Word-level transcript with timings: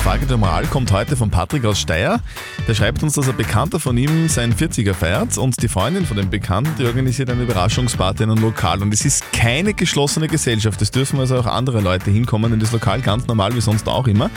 Frage 0.00 0.26
der 0.26 0.36
Moral 0.36 0.66
kommt 0.66 0.92
heute 0.92 1.16
von 1.16 1.30
Patrick 1.30 1.64
aus 1.64 1.80
Steyr. 1.80 2.20
Der 2.66 2.74
schreibt 2.74 3.02
uns, 3.02 3.14
dass 3.14 3.28
ein 3.28 3.36
Bekannter 3.36 3.80
von 3.80 3.96
ihm 3.96 4.28
seinen 4.28 4.54
40er 4.54 4.94
feiert 4.94 5.38
und 5.38 5.62
die 5.62 5.68
Freundin 5.68 6.04
von 6.04 6.16
dem 6.16 6.30
Bekannten, 6.30 6.74
die 6.78 6.84
organisiert 6.84 7.30
eine 7.30 7.42
Überraschungsparty 7.42 8.24
in 8.24 8.30
einem 8.30 8.42
Lokal. 8.42 8.82
Und 8.82 8.92
es 8.92 9.04
ist 9.04 9.32
keine 9.32 9.74
geschlossene 9.74 10.28
Gesellschaft. 10.28 10.80
Es 10.82 10.90
dürfen 10.90 11.18
also 11.18 11.36
auch 11.38 11.46
andere 11.46 11.80
Leute 11.80 12.10
hinkommen 12.10 12.52
in 12.52 12.60
das 12.60 12.72
Lokal, 12.72 13.00
ganz 13.00 13.26
normal 13.26 13.54
wie 13.54 13.60
sonst 13.60 13.88
auch 13.88 14.06
immer. 14.06 14.30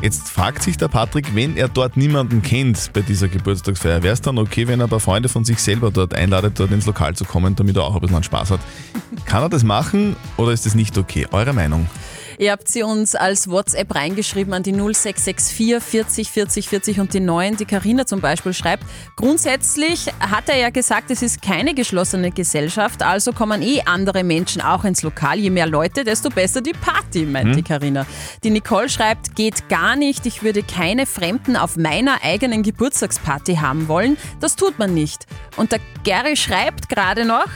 Jetzt 0.00 0.30
fragt 0.30 0.62
sich 0.62 0.76
der 0.76 0.88
Patrick, 0.88 1.34
wenn 1.34 1.56
er 1.56 1.68
dort 1.68 1.96
niemanden 1.96 2.42
kennt 2.42 2.90
bei 2.92 3.02
dieser 3.02 3.28
Geburtstagsfeier, 3.28 4.02
wäre 4.02 4.14
es 4.14 4.20
dann 4.20 4.38
okay, 4.38 4.68
wenn 4.68 4.80
er 4.80 4.86
ein 4.86 4.90
paar 4.90 5.00
Freunde 5.00 5.28
von 5.28 5.44
sich 5.44 5.58
selber 5.58 5.90
dort 5.90 6.14
einladet, 6.14 6.58
dort 6.58 6.72
ins 6.72 6.86
Lokal 6.86 7.14
zu 7.14 7.24
kommen, 7.24 7.56
damit 7.56 7.76
er 7.76 7.84
auch 7.84 7.94
ein 7.94 8.00
bisschen 8.00 8.22
Spaß 8.22 8.52
hat. 8.52 8.60
Kann 9.26 9.42
er 9.42 9.48
das 9.48 9.64
machen 9.64 10.16
oder 10.36 10.52
ist 10.52 10.66
das 10.66 10.74
nicht 10.74 10.96
okay? 10.98 11.26
Eure 11.30 11.52
Meinung? 11.52 11.86
Ihr 12.38 12.52
habt 12.52 12.68
sie 12.68 12.82
uns 12.82 13.14
als 13.14 13.48
WhatsApp 13.48 13.94
reingeschrieben 13.94 14.52
an 14.54 14.62
die 14.62 14.72
0664 14.72 15.82
40 15.82 16.30
40 16.30 16.68
40 16.68 17.00
und 17.00 17.14
die 17.14 17.20
9. 17.20 17.56
Die 17.56 17.64
Karina 17.64 18.06
zum 18.06 18.20
Beispiel 18.20 18.52
schreibt, 18.52 18.84
grundsätzlich 19.16 20.06
hat 20.20 20.48
er 20.48 20.58
ja 20.58 20.70
gesagt, 20.70 21.10
es 21.10 21.22
ist 21.22 21.42
keine 21.42 21.74
geschlossene 21.74 22.30
Gesellschaft, 22.30 23.02
also 23.02 23.32
kommen 23.32 23.62
eh 23.62 23.82
andere 23.84 24.24
Menschen 24.24 24.60
auch 24.62 24.84
ins 24.84 25.02
Lokal. 25.02 25.38
Je 25.38 25.50
mehr 25.50 25.66
Leute, 25.66 26.04
desto 26.04 26.28
besser 26.28 26.60
die 26.60 26.72
Party, 26.72 27.24
meint 27.24 27.56
die 27.56 27.62
Karina. 27.62 28.06
Die 28.42 28.50
Nicole 28.50 28.88
schreibt, 28.88 29.36
geht 29.36 29.68
gar 29.68 29.96
nicht, 29.96 30.26
ich 30.26 30.42
würde 30.42 30.62
keine 30.62 31.06
Fremden 31.06 31.56
auf 31.56 31.76
meiner 31.76 32.22
eigenen 32.22 32.62
Geburtstagsparty 32.62 33.56
haben 33.56 33.88
wollen. 33.88 34.16
Das 34.40 34.56
tut 34.56 34.78
man 34.78 34.94
nicht. 34.94 35.26
Und 35.56 35.72
der 35.72 35.80
Gary 36.04 36.36
schreibt 36.36 36.88
gerade 36.88 37.24
noch, 37.24 37.46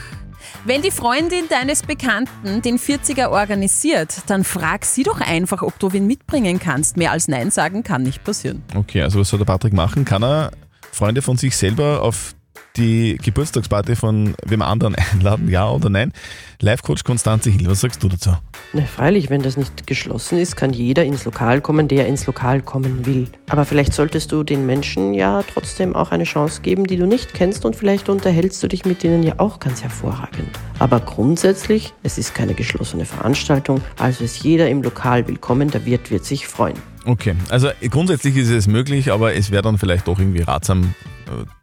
wenn 0.65 0.81
die 0.81 0.91
Freundin 0.91 1.47
deines 1.49 1.83
Bekannten 1.83 2.61
den 2.61 2.77
40er 2.77 3.29
organisiert, 3.29 4.23
dann 4.27 4.43
frag 4.43 4.85
sie 4.85 5.03
doch 5.03 5.21
einfach, 5.21 5.61
ob 5.61 5.79
du 5.79 5.93
wen 5.93 6.07
mitbringen 6.07 6.59
kannst. 6.59 6.97
Mehr 6.97 7.11
als 7.11 7.27
Nein 7.27 7.51
sagen 7.51 7.83
kann 7.83 8.03
nicht 8.03 8.23
passieren. 8.23 8.63
Okay, 8.75 9.01
also 9.01 9.19
was 9.19 9.29
soll 9.29 9.39
der 9.39 9.45
Patrick 9.45 9.73
machen? 9.73 10.05
Kann 10.05 10.23
er 10.23 10.51
Freunde 10.91 11.21
von 11.21 11.37
sich 11.37 11.55
selber 11.55 12.01
auf 12.01 12.35
die 12.79 13.17
Geburtstagsparty 13.21 13.95
von 13.95 14.33
wem 14.45 14.61
anderen 14.61 14.95
einladen, 15.13 15.49
ja 15.49 15.69
oder 15.69 15.89
nein? 15.89 16.13
Live-Coach 16.61 17.03
Konstanze 17.03 17.49
Hill, 17.49 17.67
was 17.69 17.81
sagst 17.81 18.03
du 18.03 18.09
dazu? 18.09 18.31
Na, 18.73 18.83
freilich, 18.83 19.29
wenn 19.29 19.41
das 19.41 19.55
nicht 19.55 19.87
geschlossen 19.87 20.37
ist, 20.37 20.55
kann 20.55 20.73
jeder 20.73 21.05
ins 21.05 21.25
Lokal 21.25 21.61
kommen, 21.61 21.87
der 21.87 22.07
ins 22.07 22.25
Lokal 22.27 22.61
kommen 22.61 23.05
will. 23.05 23.27
Aber 23.49 23.65
vielleicht 23.65 23.93
solltest 23.93 24.31
du 24.31 24.43
den 24.43 24.65
Menschen 24.65 25.13
ja 25.13 25.43
trotzdem 25.53 25.95
auch 25.95 26.11
eine 26.11 26.23
Chance 26.23 26.61
geben, 26.61 26.85
die 26.85 26.97
du 26.97 27.05
nicht 27.05 27.33
kennst 27.33 27.65
und 27.65 27.75
vielleicht 27.75 28.09
unterhältst 28.09 28.61
du 28.63 28.67
dich 28.67 28.85
mit 28.85 29.03
denen 29.03 29.23
ja 29.23 29.35
auch 29.37 29.59
ganz 29.59 29.83
hervorragend. 29.83 30.49
Aber 30.79 30.99
grundsätzlich, 30.99 31.93
es 32.03 32.17
ist 32.17 32.33
keine 32.33 32.53
geschlossene 32.53 33.05
Veranstaltung, 33.05 33.81
also 33.97 34.23
ist 34.23 34.43
jeder 34.43 34.69
im 34.69 34.81
Lokal 34.81 35.27
willkommen, 35.27 35.69
der 35.71 35.85
Wirt 35.85 36.11
wird 36.11 36.25
sich 36.25 36.47
freuen. 36.47 36.77
Okay, 37.05 37.35
also 37.49 37.69
grundsätzlich 37.89 38.35
ist 38.35 38.49
es 38.49 38.67
möglich, 38.67 39.11
aber 39.11 39.33
es 39.33 39.51
wäre 39.51 39.61
dann 39.61 39.77
vielleicht 39.77 40.07
doch 40.07 40.19
irgendwie 40.19 40.41
ratsam 40.41 40.93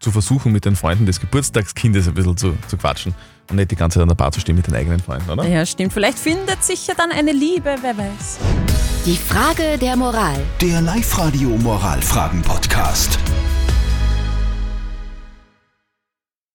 zu 0.00 0.10
versuchen, 0.10 0.52
mit 0.52 0.64
den 0.64 0.76
Freunden 0.76 1.06
des 1.06 1.20
Geburtstagskindes 1.20 2.08
ein 2.08 2.14
bisschen 2.14 2.36
zu, 2.36 2.54
zu 2.68 2.76
quatschen 2.76 3.14
und 3.50 3.56
nicht 3.56 3.70
die 3.70 3.76
ganze 3.76 3.96
Zeit 3.96 4.02
an 4.02 4.08
der 4.08 4.14
Bar 4.16 4.32
zu 4.32 4.40
stehen 4.40 4.56
mit 4.56 4.66
den 4.66 4.74
eigenen 4.74 5.00
Freunden, 5.00 5.30
oder? 5.30 5.46
Ja, 5.46 5.64
stimmt. 5.64 5.92
Vielleicht 5.92 6.18
findet 6.18 6.62
sich 6.64 6.86
ja 6.86 6.94
dann 6.94 7.12
eine 7.12 7.32
Liebe, 7.32 7.76
wer 7.80 7.96
weiß. 7.96 8.38
Die 9.06 9.16
Frage 9.16 9.78
der 9.78 9.96
Moral. 9.96 10.36
Der 10.60 10.80
Live-Radio 10.80 11.50
Moralfragen-Podcast. 11.50 13.18